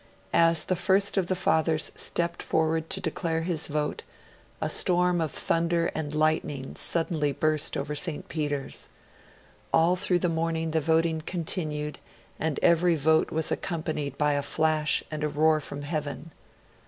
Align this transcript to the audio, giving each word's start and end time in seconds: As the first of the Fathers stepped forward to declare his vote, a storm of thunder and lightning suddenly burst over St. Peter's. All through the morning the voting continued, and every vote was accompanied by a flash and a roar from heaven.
As 0.33 0.63
the 0.63 0.75
first 0.75 1.15
of 1.15 1.27
the 1.27 1.35
Fathers 1.35 1.91
stepped 1.95 2.41
forward 2.41 2.89
to 2.89 2.99
declare 2.99 3.41
his 3.43 3.67
vote, 3.67 4.01
a 4.59 4.67
storm 4.67 5.21
of 5.21 5.31
thunder 5.31 5.91
and 5.93 6.15
lightning 6.15 6.75
suddenly 6.75 7.31
burst 7.31 7.77
over 7.77 7.93
St. 7.93 8.27
Peter's. 8.27 8.89
All 9.71 9.95
through 9.95 10.17
the 10.17 10.27
morning 10.27 10.71
the 10.71 10.81
voting 10.81 11.21
continued, 11.27 11.99
and 12.39 12.59
every 12.63 12.95
vote 12.95 13.29
was 13.29 13.51
accompanied 13.51 14.17
by 14.17 14.33
a 14.33 14.41
flash 14.41 15.03
and 15.11 15.23
a 15.23 15.29
roar 15.29 15.59
from 15.61 15.83
heaven. 15.83 16.31